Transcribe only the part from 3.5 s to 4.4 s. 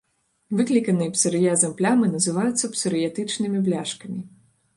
бляшкамі.